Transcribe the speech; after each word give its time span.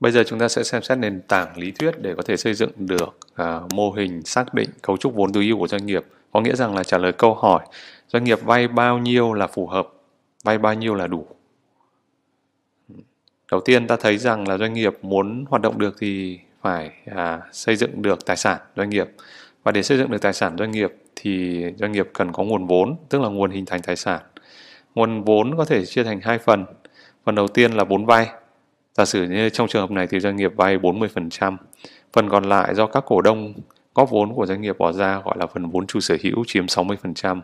Bây 0.00 0.12
giờ 0.12 0.24
chúng 0.26 0.38
ta 0.38 0.48
sẽ 0.48 0.62
xem 0.62 0.82
xét 0.82 0.98
nền 0.98 1.20
tảng 1.28 1.58
lý 1.58 1.70
thuyết 1.70 2.02
để 2.02 2.14
có 2.14 2.22
thể 2.22 2.36
xây 2.36 2.54
dựng 2.54 2.70
được 2.76 3.18
à, 3.34 3.60
mô 3.74 3.90
hình 3.90 4.22
xác 4.22 4.54
định 4.54 4.70
cấu 4.82 4.96
trúc 4.96 5.14
vốn 5.14 5.32
tối 5.32 5.44
ưu 5.46 5.58
của 5.58 5.68
doanh 5.68 5.86
nghiệp. 5.86 6.04
Có 6.32 6.40
nghĩa 6.40 6.54
rằng 6.56 6.74
là 6.74 6.84
trả 6.84 6.98
lời 6.98 7.12
câu 7.12 7.34
hỏi 7.34 7.60
doanh 8.08 8.24
nghiệp 8.24 8.42
vay 8.42 8.68
bao 8.68 8.98
nhiêu 8.98 9.32
là 9.32 9.46
phù 9.46 9.66
hợp, 9.66 9.88
vay 10.44 10.58
bao 10.58 10.74
nhiêu 10.74 10.94
là 10.94 11.06
đủ. 11.06 11.26
Đầu 13.50 13.60
tiên 13.60 13.86
ta 13.86 13.96
thấy 13.96 14.18
rằng 14.18 14.48
là 14.48 14.58
doanh 14.58 14.74
nghiệp 14.74 14.98
muốn 15.02 15.44
hoạt 15.48 15.62
động 15.62 15.78
được 15.78 15.96
thì 16.00 16.38
phải 16.62 16.90
à, 17.06 17.40
xây 17.52 17.76
dựng 17.76 18.02
được 18.02 18.26
tài 18.26 18.36
sản 18.36 18.58
doanh 18.76 18.90
nghiệp. 18.90 19.08
Và 19.62 19.72
để 19.72 19.82
xây 19.82 19.98
dựng 19.98 20.10
được 20.10 20.22
tài 20.22 20.32
sản 20.32 20.56
doanh 20.58 20.70
nghiệp 20.70 20.94
thì 21.16 21.64
doanh 21.78 21.92
nghiệp 21.92 22.08
cần 22.12 22.32
có 22.32 22.42
nguồn 22.42 22.66
vốn, 22.66 22.96
tức 23.08 23.20
là 23.20 23.28
nguồn 23.28 23.50
hình 23.50 23.66
thành 23.66 23.82
tài 23.82 23.96
sản. 23.96 24.20
Nguồn 24.94 25.24
vốn 25.24 25.56
có 25.56 25.64
thể 25.64 25.84
chia 25.84 26.04
thành 26.04 26.20
hai 26.20 26.38
phần. 26.38 26.64
Phần 27.24 27.34
đầu 27.34 27.48
tiên 27.48 27.72
là 27.72 27.84
vốn 27.84 28.06
vay 28.06 28.28
Giả 28.98 29.04
sử 29.04 29.24
như 29.24 29.48
trong 29.48 29.68
trường 29.68 29.82
hợp 29.82 29.90
này 29.90 30.06
thì 30.06 30.20
doanh 30.20 30.36
nghiệp 30.36 30.52
vay 30.56 30.78
40%, 30.78 31.56
phần 32.12 32.28
còn 32.28 32.44
lại 32.44 32.74
do 32.74 32.86
các 32.86 33.04
cổ 33.06 33.20
đông 33.20 33.54
góp 33.94 34.10
vốn 34.10 34.34
của 34.34 34.46
doanh 34.46 34.60
nghiệp 34.60 34.78
bỏ 34.78 34.92
ra 34.92 35.20
gọi 35.24 35.34
là 35.38 35.46
phần 35.46 35.70
vốn 35.70 35.86
chủ 35.86 36.00
sở 36.00 36.16
hữu 36.22 36.44
chiếm 36.46 36.66
60%. 36.66 37.40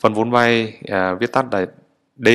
Phần 0.00 0.14
vốn 0.14 0.30
vay 0.30 0.72
à, 0.86 1.14
viết 1.14 1.32
tắt 1.32 1.46
là 1.52 1.66
D, 2.16 2.28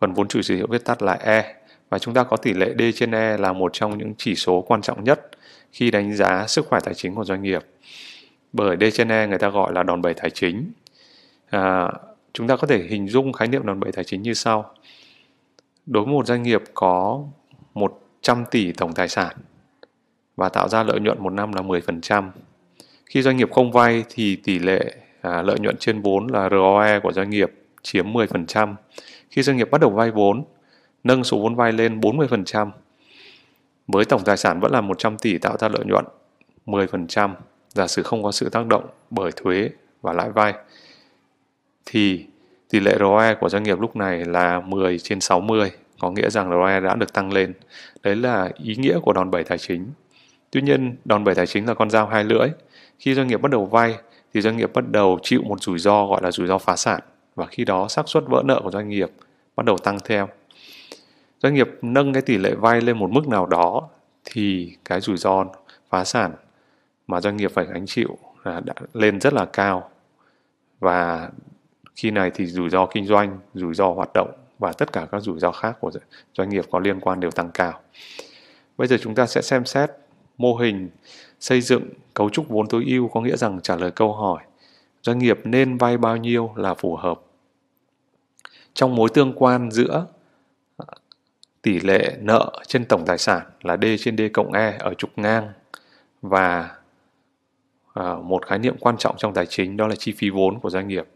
phần 0.00 0.12
vốn 0.12 0.28
chủ 0.28 0.42
sở 0.42 0.54
hữu 0.54 0.66
viết 0.66 0.84
tắt 0.84 1.02
là 1.02 1.12
E 1.12 1.54
và 1.88 1.98
chúng 1.98 2.14
ta 2.14 2.24
có 2.24 2.36
tỷ 2.36 2.52
lệ 2.52 2.74
D 2.78 2.82
trên 2.94 3.14
E 3.14 3.36
là 3.36 3.52
một 3.52 3.72
trong 3.72 3.98
những 3.98 4.14
chỉ 4.18 4.34
số 4.34 4.60
quan 4.60 4.82
trọng 4.82 5.04
nhất 5.04 5.30
khi 5.72 5.90
đánh 5.90 6.16
giá 6.16 6.46
sức 6.46 6.66
khỏe 6.68 6.80
tài 6.84 6.94
chính 6.94 7.14
của 7.14 7.24
doanh 7.24 7.42
nghiệp. 7.42 7.62
Bởi 8.52 8.76
D 8.80 8.82
trên 8.94 9.12
E 9.12 9.26
người 9.26 9.38
ta 9.38 9.48
gọi 9.48 9.72
là 9.72 9.82
đòn 9.82 10.02
bẩy 10.02 10.14
tài 10.14 10.30
chính. 10.30 10.70
À, 11.50 11.92
chúng 12.32 12.46
ta 12.46 12.56
có 12.56 12.66
thể 12.66 12.86
hình 12.88 13.08
dung 13.08 13.32
khái 13.32 13.48
niệm 13.48 13.66
đòn 13.66 13.80
bẩy 13.80 13.92
tài 13.92 14.04
chính 14.04 14.22
như 14.22 14.34
sau 14.34 14.74
đối 15.86 16.04
với 16.04 16.12
một 16.12 16.26
doanh 16.26 16.42
nghiệp 16.42 16.62
có 16.74 17.24
100 17.74 18.44
tỷ 18.50 18.72
tổng 18.72 18.92
tài 18.92 19.08
sản 19.08 19.36
và 20.36 20.48
tạo 20.48 20.68
ra 20.68 20.82
lợi 20.82 21.00
nhuận 21.00 21.22
một 21.22 21.30
năm 21.30 21.52
là 21.52 21.62
10%. 21.62 22.30
Khi 23.06 23.22
doanh 23.22 23.36
nghiệp 23.36 23.50
không 23.52 23.72
vay 23.72 24.04
thì 24.08 24.36
tỷ 24.36 24.58
lệ 24.58 24.94
à, 25.20 25.42
lợi 25.42 25.58
nhuận 25.58 25.76
trên 25.76 26.00
vốn 26.00 26.26
là 26.26 26.48
ROE 26.48 27.00
của 27.02 27.12
doanh 27.12 27.30
nghiệp 27.30 27.52
chiếm 27.82 28.06
10%. 28.06 28.74
Khi 29.30 29.42
doanh 29.42 29.56
nghiệp 29.56 29.70
bắt 29.70 29.80
đầu 29.80 29.90
vay 29.90 30.10
vốn, 30.10 30.44
nâng 31.04 31.24
số 31.24 31.38
vốn 31.38 31.54
vay 31.54 31.72
lên 31.72 32.00
40%, 32.00 32.70
với 33.88 34.04
tổng 34.04 34.24
tài 34.24 34.36
sản 34.36 34.60
vẫn 34.60 34.72
là 34.72 34.80
100 34.80 35.18
tỷ 35.18 35.38
tạo 35.38 35.56
ra 35.56 35.68
lợi 35.68 35.84
nhuận 35.84 36.04
10%, 36.66 37.34
giả 37.68 37.86
sử 37.86 38.02
không 38.02 38.22
có 38.22 38.32
sự 38.32 38.48
tác 38.48 38.66
động 38.66 38.86
bởi 39.10 39.30
thuế 39.36 39.70
và 40.02 40.12
lãi 40.12 40.30
vay, 40.30 40.54
thì 41.86 42.26
Tỷ 42.70 42.80
lệ 42.80 42.96
ROE 43.00 43.34
của 43.34 43.48
doanh 43.48 43.62
nghiệp 43.62 43.80
lúc 43.80 43.96
này 43.96 44.24
là 44.24 44.60
10 44.60 44.98
trên 44.98 45.20
60, 45.20 45.70
có 46.00 46.10
nghĩa 46.10 46.30
rằng 46.30 46.50
ROE 46.50 46.80
đã 46.80 46.94
được 46.94 47.12
tăng 47.12 47.32
lên. 47.32 47.52
Đấy 48.02 48.16
là 48.16 48.50
ý 48.62 48.76
nghĩa 48.76 48.98
của 49.02 49.12
đòn 49.12 49.30
bẩy 49.30 49.44
tài 49.44 49.58
chính. 49.58 49.86
Tuy 50.50 50.62
nhiên, 50.62 50.96
đòn 51.04 51.24
bẩy 51.24 51.34
tài 51.34 51.46
chính 51.46 51.66
là 51.66 51.74
con 51.74 51.90
dao 51.90 52.06
hai 52.06 52.24
lưỡi. 52.24 52.48
Khi 52.98 53.14
doanh 53.14 53.26
nghiệp 53.26 53.42
bắt 53.42 53.50
đầu 53.50 53.66
vay, 53.66 53.94
thì 54.34 54.40
doanh 54.40 54.56
nghiệp 54.56 54.70
bắt 54.74 54.90
đầu 54.90 55.18
chịu 55.22 55.42
một 55.42 55.62
rủi 55.62 55.78
ro 55.78 56.06
gọi 56.06 56.22
là 56.22 56.32
rủi 56.32 56.46
ro 56.46 56.58
phá 56.58 56.76
sản. 56.76 57.00
Và 57.34 57.46
khi 57.46 57.64
đó 57.64 57.88
xác 57.88 58.08
suất 58.08 58.24
vỡ 58.26 58.42
nợ 58.44 58.60
của 58.64 58.70
doanh 58.70 58.88
nghiệp 58.88 59.10
bắt 59.56 59.66
đầu 59.66 59.78
tăng 59.78 59.98
theo. 60.04 60.28
Doanh 61.42 61.54
nghiệp 61.54 61.68
nâng 61.82 62.12
cái 62.12 62.22
tỷ 62.22 62.38
lệ 62.38 62.54
vay 62.54 62.80
lên 62.80 62.98
một 62.98 63.10
mức 63.10 63.28
nào 63.28 63.46
đó 63.46 63.88
thì 64.24 64.76
cái 64.84 65.00
rủi 65.00 65.16
ro 65.16 65.44
phá 65.90 66.04
sản 66.04 66.32
mà 67.06 67.20
doanh 67.20 67.36
nghiệp 67.36 67.50
phải 67.54 67.66
gánh 67.66 67.86
chịu 67.86 68.18
là 68.44 68.60
đã 68.60 68.74
lên 68.92 69.20
rất 69.20 69.32
là 69.32 69.44
cao 69.44 69.90
và 70.80 71.30
khi 71.96 72.10
này 72.10 72.30
thì 72.34 72.46
rủi 72.46 72.70
ro 72.70 72.86
kinh 72.86 73.06
doanh, 73.06 73.38
rủi 73.54 73.74
ro 73.74 73.88
hoạt 73.88 74.10
động 74.14 74.30
và 74.58 74.72
tất 74.72 74.92
cả 74.92 75.06
các 75.12 75.20
rủi 75.20 75.38
ro 75.38 75.52
khác 75.52 75.76
của 75.80 75.90
doanh 76.34 76.48
nghiệp 76.48 76.64
có 76.70 76.78
liên 76.78 77.00
quan 77.00 77.20
đều 77.20 77.30
tăng 77.30 77.50
cao. 77.50 77.80
Bây 78.78 78.88
giờ 78.88 78.96
chúng 79.02 79.14
ta 79.14 79.26
sẽ 79.26 79.42
xem 79.42 79.64
xét 79.64 79.90
mô 80.38 80.54
hình 80.54 80.90
xây 81.40 81.60
dựng 81.60 81.88
cấu 82.14 82.30
trúc 82.30 82.48
vốn 82.48 82.68
tối 82.68 82.84
ưu 82.86 83.08
có 83.08 83.20
nghĩa 83.20 83.36
rằng 83.36 83.60
trả 83.60 83.76
lời 83.76 83.90
câu 83.90 84.12
hỏi 84.12 84.42
doanh 85.02 85.18
nghiệp 85.18 85.40
nên 85.44 85.78
vay 85.78 85.98
bao 85.98 86.16
nhiêu 86.16 86.52
là 86.56 86.74
phù 86.74 86.96
hợp. 86.96 87.20
Trong 88.74 88.94
mối 88.94 89.08
tương 89.14 89.32
quan 89.36 89.70
giữa 89.70 90.06
à, 90.76 90.86
tỷ 91.62 91.80
lệ 91.80 92.16
nợ 92.20 92.62
trên 92.66 92.84
tổng 92.84 93.04
tài 93.06 93.18
sản 93.18 93.46
là 93.62 93.76
D 93.76 93.84
trên 94.00 94.16
D 94.16 94.20
cộng 94.32 94.52
E 94.52 94.76
ở 94.78 94.94
trục 94.94 95.10
ngang 95.18 95.52
và 96.22 96.76
à, 97.94 98.14
một 98.14 98.46
khái 98.46 98.58
niệm 98.58 98.76
quan 98.80 98.96
trọng 98.98 99.16
trong 99.18 99.34
tài 99.34 99.46
chính 99.46 99.76
đó 99.76 99.86
là 99.86 99.94
chi 99.94 100.14
phí 100.18 100.30
vốn 100.30 100.60
của 100.60 100.70
doanh 100.70 100.88
nghiệp 100.88 101.06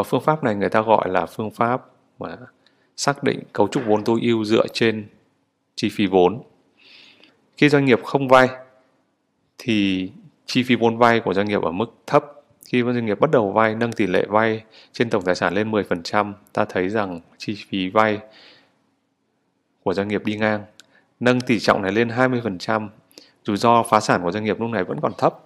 và 0.00 0.04
phương 0.04 0.20
pháp 0.20 0.44
này 0.44 0.54
người 0.54 0.68
ta 0.68 0.80
gọi 0.80 1.08
là 1.08 1.26
phương 1.26 1.50
pháp 1.50 1.82
mà 2.18 2.36
xác 2.96 3.22
định 3.22 3.40
cấu 3.52 3.68
trúc 3.68 3.82
vốn 3.86 4.04
tối 4.04 4.20
ưu 4.22 4.44
dựa 4.44 4.66
trên 4.72 5.06
chi 5.76 5.88
phí 5.92 6.06
vốn. 6.06 6.42
Khi 7.56 7.68
doanh 7.68 7.84
nghiệp 7.84 8.04
không 8.04 8.28
vay 8.28 8.48
thì 9.58 10.10
chi 10.46 10.62
phí 10.62 10.74
vốn 10.74 10.98
vay 10.98 11.20
của 11.20 11.34
doanh 11.34 11.48
nghiệp 11.48 11.62
ở 11.62 11.72
mức 11.72 11.94
thấp. 12.06 12.24
Khi 12.64 12.82
doanh 12.82 13.06
nghiệp 13.06 13.20
bắt 13.20 13.30
đầu 13.30 13.52
vay 13.52 13.74
nâng 13.74 13.92
tỷ 13.92 14.06
lệ 14.06 14.24
vay 14.28 14.64
trên 14.92 15.10
tổng 15.10 15.24
tài 15.24 15.34
sản 15.34 15.54
lên 15.54 15.70
10%, 15.70 16.32
ta 16.52 16.64
thấy 16.64 16.88
rằng 16.88 17.20
chi 17.38 17.56
phí 17.68 17.88
vay 17.88 18.18
của 19.82 19.94
doanh 19.94 20.08
nghiệp 20.08 20.24
đi 20.24 20.36
ngang. 20.36 20.64
Nâng 21.20 21.40
tỷ 21.40 21.58
trọng 21.58 21.82
này 21.82 21.92
lên 21.92 22.08
20%, 22.08 22.88
rủi 23.44 23.56
ro 23.56 23.82
phá 23.82 24.00
sản 24.00 24.20
của 24.22 24.32
doanh 24.32 24.44
nghiệp 24.44 24.60
lúc 24.60 24.70
này 24.70 24.84
vẫn 24.84 25.00
còn 25.00 25.12
thấp. 25.18 25.44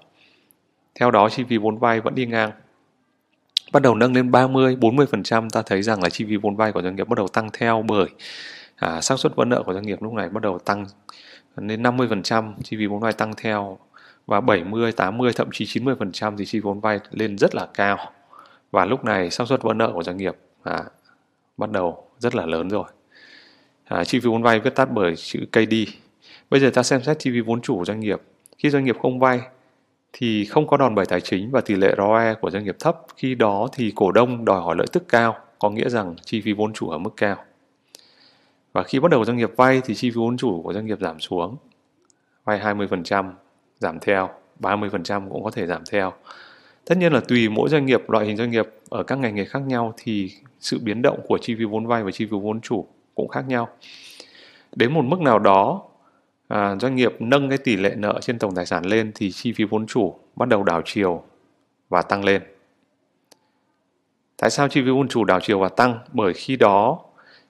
Theo 0.94 1.10
đó 1.10 1.28
chi 1.28 1.44
phí 1.48 1.58
vốn 1.58 1.78
vay 1.78 2.00
vẫn 2.00 2.14
đi 2.14 2.26
ngang 2.26 2.50
bắt 3.74 3.82
đầu 3.82 3.94
nâng 3.94 4.14
lên 4.14 4.30
30, 4.30 4.76
40% 4.80 5.48
ta 5.50 5.62
thấy 5.62 5.82
rằng 5.82 6.02
là 6.02 6.10
chi 6.10 6.24
phí 6.28 6.36
vốn 6.36 6.56
vay 6.56 6.72
của 6.72 6.82
doanh 6.82 6.96
nghiệp 6.96 7.08
bắt 7.08 7.16
đầu 7.16 7.28
tăng 7.28 7.50
theo 7.52 7.84
bởi 7.88 8.08
à, 8.76 9.00
xác 9.00 9.18
suất 9.18 9.36
vỡ 9.36 9.44
nợ 9.44 9.62
của 9.62 9.74
doanh 9.74 9.86
nghiệp 9.86 10.02
lúc 10.02 10.12
này 10.12 10.28
bắt 10.28 10.42
đầu 10.42 10.58
tăng 10.58 10.86
lên 11.56 11.82
50% 11.82 12.52
chi 12.64 12.76
phí 12.76 12.86
vốn 12.86 13.00
vay 13.00 13.12
tăng 13.12 13.32
theo 13.36 13.78
và 14.26 14.40
70, 14.40 14.92
80 14.92 15.32
thậm 15.36 15.48
chí 15.52 15.64
90% 15.64 16.36
thì 16.36 16.44
chi 16.44 16.58
phí 16.58 16.60
vốn 16.60 16.80
vay 16.80 17.00
lên 17.10 17.38
rất 17.38 17.54
là 17.54 17.66
cao. 17.74 18.12
Và 18.70 18.84
lúc 18.84 19.04
này 19.04 19.30
xác 19.30 19.48
suất 19.48 19.62
vỡ 19.62 19.74
nợ 19.74 19.90
của 19.94 20.02
doanh 20.02 20.16
nghiệp 20.16 20.36
à, 20.62 20.84
bắt 21.56 21.70
đầu 21.70 22.08
rất 22.18 22.34
là 22.34 22.46
lớn 22.46 22.68
rồi. 22.68 22.84
À, 23.84 24.04
chi 24.04 24.20
phí 24.20 24.28
vốn 24.28 24.42
vay 24.42 24.60
viết 24.60 24.74
tắt 24.74 24.88
bởi 24.92 25.16
chữ 25.16 25.40
KD. 25.52 25.74
Bây 26.50 26.60
giờ 26.60 26.70
ta 26.74 26.82
xem 26.82 27.02
xét 27.02 27.18
chi 27.18 27.30
phí 27.30 27.40
vốn 27.40 27.60
chủ 27.60 27.78
của 27.78 27.84
doanh 27.84 28.00
nghiệp. 28.00 28.20
Khi 28.58 28.70
doanh 28.70 28.84
nghiệp 28.84 28.96
không 29.02 29.18
vay 29.18 29.40
thì 30.16 30.44
không 30.44 30.66
có 30.66 30.76
đòn 30.76 30.94
bẩy 30.94 31.06
tài 31.06 31.20
chính 31.20 31.50
và 31.50 31.60
tỷ 31.60 31.74
lệ 31.74 31.94
ROE 31.98 32.34
của 32.40 32.50
doanh 32.50 32.64
nghiệp 32.64 32.76
thấp, 32.80 32.98
khi 33.16 33.34
đó 33.34 33.68
thì 33.72 33.92
cổ 33.96 34.12
đông 34.12 34.44
đòi 34.44 34.60
hỏi 34.60 34.76
lợi 34.76 34.86
tức 34.92 35.08
cao, 35.08 35.36
có 35.58 35.70
nghĩa 35.70 35.88
rằng 35.88 36.14
chi 36.24 36.40
phí 36.40 36.52
vốn 36.52 36.72
chủ 36.72 36.88
ở 36.88 36.98
mức 36.98 37.10
cao. 37.16 37.36
Và 38.72 38.82
khi 38.82 39.00
bắt 39.00 39.10
đầu 39.10 39.24
doanh 39.24 39.36
nghiệp 39.36 39.50
vay 39.56 39.80
thì 39.84 39.94
chi 39.94 40.10
phí 40.10 40.16
vốn 40.16 40.36
chủ 40.36 40.62
của 40.62 40.72
doanh 40.72 40.86
nghiệp 40.86 40.98
giảm 41.00 41.20
xuống. 41.20 41.56
Vay 42.44 42.60
20% 42.60 43.32
giảm 43.78 43.98
theo, 44.00 44.30
30% 44.60 45.30
cũng 45.30 45.44
có 45.44 45.50
thể 45.50 45.66
giảm 45.66 45.82
theo. 45.90 46.12
Tất 46.84 46.98
nhiên 46.98 47.12
là 47.12 47.20
tùy 47.28 47.48
mỗi 47.48 47.68
doanh 47.68 47.86
nghiệp, 47.86 48.10
loại 48.10 48.26
hình 48.26 48.36
doanh 48.36 48.50
nghiệp 48.50 48.68
ở 48.88 49.02
các 49.02 49.18
ngành 49.18 49.34
nghề 49.34 49.44
khác 49.44 49.62
nhau 49.66 49.94
thì 49.96 50.30
sự 50.60 50.78
biến 50.82 51.02
động 51.02 51.20
của 51.28 51.38
chi 51.38 51.54
phí 51.54 51.64
vốn 51.64 51.86
vay 51.86 52.02
và 52.02 52.10
chi 52.10 52.26
phí 52.26 52.36
vốn 52.42 52.60
chủ 52.60 52.86
cũng 53.14 53.28
khác 53.28 53.44
nhau. 53.48 53.68
Đến 54.76 54.92
một 54.92 55.02
mức 55.04 55.20
nào 55.20 55.38
đó 55.38 55.82
à, 56.48 56.76
doanh 56.80 56.96
nghiệp 56.96 57.12
nâng 57.18 57.48
cái 57.48 57.58
tỷ 57.58 57.76
lệ 57.76 57.94
nợ 57.96 58.18
trên 58.22 58.38
tổng 58.38 58.54
tài 58.54 58.66
sản 58.66 58.86
lên 58.86 59.12
thì 59.14 59.30
chi 59.30 59.52
phí 59.52 59.64
vốn 59.64 59.86
chủ 59.86 60.14
bắt 60.36 60.48
đầu 60.48 60.62
đảo 60.62 60.82
chiều 60.84 61.22
và 61.88 62.02
tăng 62.02 62.24
lên. 62.24 62.42
Tại 64.36 64.50
sao 64.50 64.68
chi 64.68 64.82
phí 64.84 64.90
vốn 64.90 65.08
chủ 65.08 65.24
đảo 65.24 65.40
chiều 65.42 65.58
và 65.58 65.68
tăng? 65.68 65.98
Bởi 66.12 66.32
khi 66.34 66.56
đó 66.56 66.98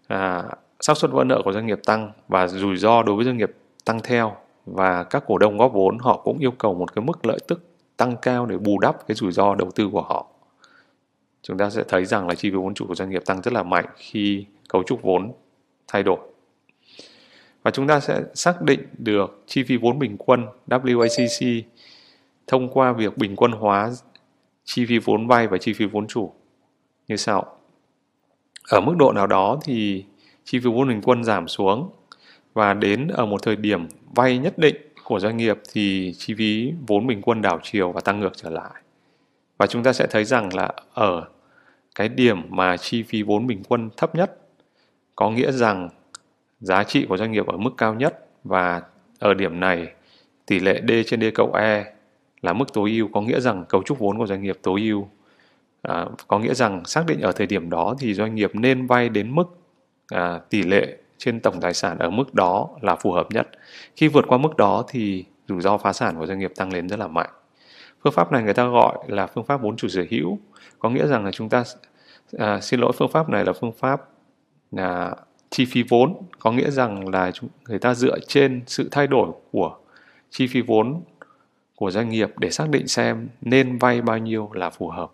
à, 0.06 0.43
xác 0.81 0.97
suất 0.97 1.10
vỡ 1.10 1.25
nợ 1.25 1.43
của 1.44 1.53
doanh 1.53 1.66
nghiệp 1.66 1.81
tăng 1.87 2.10
và 2.28 2.49
rủi 2.49 2.77
ro 2.77 3.03
đối 3.03 3.16
với 3.16 3.25
doanh 3.25 3.37
nghiệp 3.37 3.53
tăng 3.84 4.00
theo 4.00 4.37
và 4.66 5.03
các 5.03 5.25
cổ 5.26 5.38
đông 5.38 5.59
góp 5.59 5.72
vốn 5.72 5.99
họ 5.99 6.21
cũng 6.25 6.38
yêu 6.38 6.50
cầu 6.50 6.75
một 6.75 6.94
cái 6.94 7.05
mức 7.05 7.26
lợi 7.26 7.38
tức 7.49 7.62
tăng 7.97 8.16
cao 8.22 8.47
để 8.47 8.59
bù 8.59 8.78
đắp 8.78 9.06
cái 9.06 9.14
rủi 9.14 9.32
ro 9.32 9.55
đầu 9.55 9.70
tư 9.70 9.88
của 9.93 10.02
họ. 10.02 10.26
Chúng 11.43 11.58
ta 11.58 11.70
sẽ 11.70 11.82
thấy 11.88 12.05
rằng 12.05 12.29
là 12.29 12.35
chi 12.35 12.50
phí 12.50 12.56
vốn 12.56 12.75
chủ 12.75 12.87
của 12.87 12.94
doanh 12.94 13.11
nghiệp 13.11 13.23
tăng 13.26 13.43
rất 13.43 13.52
là 13.52 13.62
mạnh 13.62 13.87
khi 13.97 14.47
cấu 14.69 14.82
trúc 14.82 15.02
vốn 15.02 15.32
thay 15.88 16.02
đổi 16.02 16.19
và 17.64 17.70
chúng 17.70 17.87
ta 17.87 18.00
sẽ 18.00 18.20
xác 18.34 18.62
định 18.62 18.81
được 18.99 19.43
chi 19.46 19.62
phí 19.62 19.76
vốn 19.76 19.99
bình 19.99 20.16
quân 20.19 20.46
WACC 20.69 21.62
thông 22.46 22.69
qua 22.69 22.93
việc 22.93 23.19
bình 23.19 23.37
quân 23.37 23.52
hóa 23.52 23.93
chi 24.64 24.87
phí 24.87 24.99
vốn 24.99 25.26
vay 25.26 25.46
và 25.46 25.58
chi 25.58 25.72
phí 25.72 25.87
vốn 25.87 26.06
chủ 26.06 26.32
như 27.08 27.16
sau. 27.16 27.58
Ở 28.70 28.81
mức 28.81 28.94
độ 28.99 29.12
nào 29.12 29.26
đó 29.26 29.58
thì 29.64 30.05
chi 30.44 30.58
phí 30.58 30.70
vốn 30.70 30.88
bình 30.88 31.00
quân 31.05 31.25
giảm 31.25 31.49
xuống 31.49 31.90
và 32.55 32.75
đến 32.75 33.08
ở 33.08 33.26
một 33.26 33.43
thời 33.43 33.56
điểm 33.56 33.88
vay 34.14 34.38
nhất 34.38 34.58
định 34.58 34.76
của 35.05 35.20
doanh 35.20 35.37
nghiệp 35.37 35.58
thì 35.72 36.14
chi 36.19 36.34
phí 36.38 36.72
vốn 36.87 37.06
bình 37.06 37.22
quân 37.22 37.43
đảo 37.43 37.61
chiều 37.62 37.93
và 37.93 38.00
tăng 38.00 38.20
ngược 38.20 38.37
trở 38.37 38.50
lại. 38.50 38.82
Và 39.58 39.66
chúng 39.66 39.82
ta 39.82 39.93
sẽ 39.93 40.06
thấy 40.11 40.25
rằng 40.25 40.55
là 40.55 40.72
ở 40.94 41.25
cái 41.94 42.08
điểm 42.08 42.43
mà 42.49 42.76
chi 42.76 43.02
phí 43.02 43.22
vốn 43.22 43.46
bình 43.46 43.62
quân 43.69 43.90
thấp 43.96 44.14
nhất 44.14 44.40
có 45.16 45.31
nghĩa 45.31 45.52
rằng 45.52 45.88
giá 46.64 46.84
trị 46.84 47.06
của 47.08 47.16
doanh 47.16 47.32
nghiệp 47.32 47.46
ở 47.46 47.56
mức 47.56 47.70
cao 47.78 47.94
nhất 47.94 48.26
và 48.44 48.82
ở 49.19 49.34
điểm 49.34 49.61
này 49.61 49.93
tỷ 50.46 50.61
lệ 50.61 50.82
D 50.88 50.90
trên 51.06 51.20
D 51.20 51.25
cộng 51.34 51.55
E 51.55 51.84
là 52.43 52.52
mức 52.52 52.72
tối 52.72 52.90
ưu 52.90 53.08
có 53.12 53.20
nghĩa 53.20 53.40
rằng 53.40 53.64
cấu 53.69 53.82
trúc 53.82 53.99
vốn 53.99 54.19
của 54.19 54.26
doanh 54.26 54.43
nghiệp 54.43 54.58
tối 54.62 54.81
ưu 54.81 55.08
à, 55.82 56.06
có 56.28 56.38
nghĩa 56.38 56.55
rằng 56.55 56.84
xác 56.84 57.05
định 57.06 57.20
ở 57.20 57.32
thời 57.32 57.46
điểm 57.46 57.70
đó 57.70 57.94
thì 57.99 58.14
doanh 58.14 58.34
nghiệp 58.34 58.50
nên 58.55 58.87
vay 58.87 59.08
đến 59.08 59.34
mức 59.34 59.44
à, 60.08 60.40
tỷ 60.50 60.62
lệ 60.62 60.96
trên 61.19 61.40
tổng 61.40 61.61
tài 61.61 61.75
sản 61.75 61.99
ở 61.99 62.11
mức 62.11 62.34
đó 62.34 62.69
là 62.81 62.96
phù 62.96 63.12
hợp 63.12 63.26
nhất. 63.31 63.49
Khi 63.96 64.08
vượt 64.08 64.25
qua 64.28 64.38
mức 64.38 64.56
đó 64.56 64.84
thì 64.88 65.25
rủi 65.49 65.61
ro 65.61 65.78
phá 65.78 65.93
sản 65.93 66.19
của 66.19 66.26
doanh 66.26 66.38
nghiệp 66.38 66.52
tăng 66.56 66.72
lên 66.72 66.88
rất 66.88 66.99
là 66.99 67.06
mạnh. 67.06 67.31
Phương 68.05 68.12
pháp 68.12 68.32
này 68.32 68.43
người 68.43 68.55
ta 68.55 68.66
gọi 68.66 68.99
là 69.08 69.26
phương 69.26 69.44
pháp 69.44 69.62
vốn 69.62 69.76
chủ 69.76 69.88
sở 69.88 70.05
hữu, 70.11 70.38
có 70.78 70.90
nghĩa 70.90 71.06
rằng 71.06 71.25
là 71.25 71.31
chúng 71.32 71.49
ta 71.49 71.64
à, 72.38 72.61
xin 72.61 72.81
lỗi 72.81 72.93
phương 72.99 73.11
pháp 73.11 73.28
này 73.28 73.44
là 73.44 73.52
phương 73.52 73.72
pháp 73.72 74.08
là 74.72 75.14
chi 75.54 75.64
phí 75.64 75.82
vốn, 75.82 76.16
có 76.38 76.52
nghĩa 76.52 76.70
rằng 76.70 77.08
là 77.08 77.32
người 77.68 77.78
ta 77.78 77.94
dựa 77.94 78.18
trên 78.28 78.62
sự 78.66 78.88
thay 78.92 79.06
đổi 79.06 79.28
của 79.52 79.76
chi 80.30 80.46
phí 80.46 80.60
vốn 80.60 81.02
của 81.76 81.90
doanh 81.90 82.08
nghiệp 82.08 82.28
để 82.38 82.50
xác 82.50 82.68
định 82.68 82.88
xem 82.88 83.28
nên 83.40 83.78
vay 83.78 84.02
bao 84.02 84.18
nhiêu 84.18 84.50
là 84.52 84.70
phù 84.70 84.88
hợp. 84.88 85.12